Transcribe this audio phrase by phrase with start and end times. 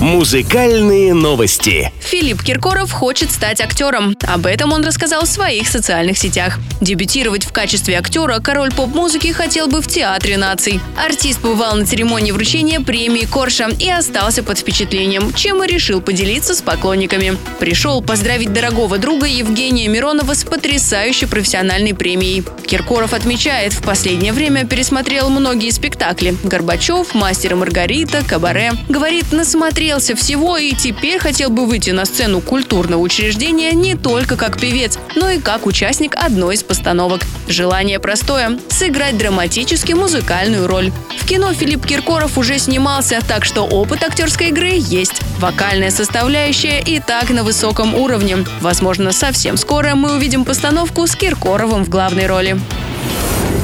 [0.00, 1.92] Музыкальные новости.
[2.00, 4.16] Филипп Киркоров хочет стать актером.
[4.26, 6.58] Об этом он рассказал в своих социальных сетях.
[6.80, 10.80] Дебютировать в качестве актера король поп-музыки хотел бы в Театре наций.
[10.96, 16.54] Артист побывал на церемонии вручения премии Корша и остался под впечатлением, чем и решил поделиться
[16.54, 17.36] с поклонниками.
[17.58, 22.42] Пришел поздравить дорогого друга Евгения Миронова с потрясающей профессиональной премией.
[22.66, 26.34] Киркоров отмечает, в последнее время пересмотрел многие спектакли.
[26.42, 28.72] Горбачев, Мастер и Маргарита, Кабаре.
[28.88, 29.30] Говорит,
[29.90, 34.98] насмотрелся всего и теперь хотел бы выйти на сцену культурного учреждения не только как певец,
[35.16, 37.22] но и как участник одной из постановок.
[37.48, 40.92] Желание простое– сыграть драматически музыкальную роль.
[41.18, 45.22] В кино Филипп Киркоров уже снимался, так что опыт актерской игры есть.
[45.38, 48.44] Вокальная составляющая и так на высоком уровне.
[48.60, 52.60] Возможно, совсем скоро мы увидим постановку с Киркоровым в главной роли.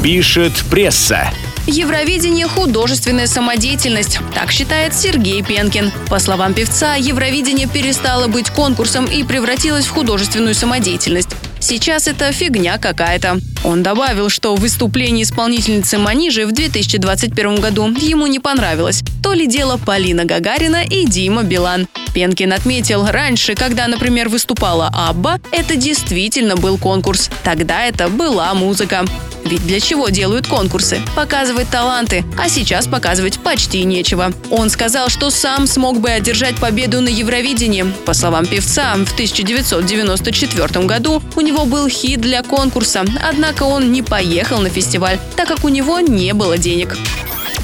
[0.03, 1.31] Пишет пресса.
[1.67, 5.91] Евровидение– художественная самодеятельность, так считает Сергей Пенкин.
[6.09, 11.31] По словам певца, Евровидение перестало быть конкурсом и превратилось в художественную самодеятельность.
[11.59, 13.39] Сейчас это фигня какая-то.
[13.65, 19.03] Он добавил, что выступление исполнительницы Манижи в 2021 году ему не понравилось.
[19.21, 21.89] То ли дело Полина Гагарина и Дима Билан.
[22.15, 27.29] Пенкин отметил, раньше, когда, например, выступала Абба, это действительно был конкурс.
[27.43, 29.05] Тогда это была музыка.
[29.47, 31.01] Ведь для чего делают конкурсы?
[31.15, 34.33] Показывать таланты, а сейчас показывать почти нечего.
[34.51, 37.85] Он сказал, что сам смог бы одержать победу на Евровидении.
[38.05, 44.03] По словам певца, в 1994 году у него был хит для конкурса, однако он не
[44.03, 46.97] поехал на фестиваль, так как у него не было денег.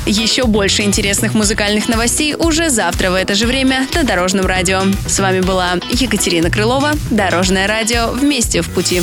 [0.06, 4.82] Еще больше интересных музыкальных новостей уже завтра в это же время на Дорожном радио.
[5.06, 9.02] С вами была Екатерина Крылова, Дорожное радио «Вместе в пути».